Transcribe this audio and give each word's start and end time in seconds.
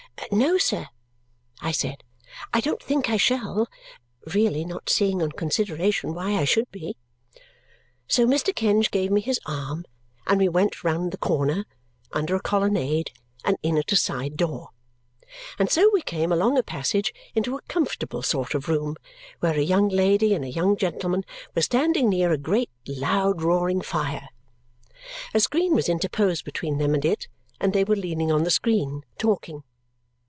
"No, 0.31 0.57
sir," 0.57 0.87
I 1.61 1.73
said, 1.73 2.03
"I 2.53 2.61
don't 2.61 2.81
think 2.81 3.09
I 3.09 3.17
shall," 3.17 3.67
really 4.33 4.63
not 4.63 4.89
seeing 4.89 5.21
on 5.21 5.33
consideration 5.33 6.13
why 6.13 6.35
I 6.35 6.45
should 6.45 6.71
be. 6.71 6.95
So 8.07 8.25
Mr. 8.25 8.55
Kenge 8.55 8.91
gave 8.91 9.11
me 9.11 9.19
his 9.19 9.41
arm 9.45 9.83
and 10.27 10.39
we 10.39 10.47
went 10.47 10.85
round 10.85 11.11
the 11.11 11.17
corner, 11.17 11.65
under 12.13 12.33
a 12.35 12.41
colonnade, 12.41 13.11
and 13.43 13.57
in 13.61 13.77
at 13.77 13.91
a 13.91 13.97
side 13.97 14.37
door. 14.37 14.69
And 15.59 15.69
so 15.69 15.89
we 15.91 16.01
came, 16.01 16.31
along 16.31 16.57
a 16.57 16.63
passage, 16.63 17.13
into 17.35 17.57
a 17.57 17.61
comfortable 17.63 18.21
sort 18.21 18.55
of 18.55 18.69
room 18.69 18.95
where 19.41 19.57
a 19.59 19.63
young 19.63 19.89
lady 19.89 20.33
and 20.33 20.45
a 20.45 20.49
young 20.51 20.77
gentleman 20.77 21.25
were 21.55 21.61
standing 21.63 22.07
near 22.09 22.31
a 22.31 22.37
great, 22.37 22.69
loud 22.87 23.41
roaring 23.41 23.81
fire. 23.81 24.29
A 25.33 25.41
screen 25.41 25.73
was 25.75 25.89
interposed 25.89 26.45
between 26.45 26.77
them 26.77 26.93
and 26.93 27.03
it, 27.03 27.27
and 27.59 27.73
they 27.73 27.83
were 27.83 27.97
leaning 27.97 28.31
on 28.31 28.43
the 28.45 28.51
screen, 28.51 29.03
talking. 29.17 29.63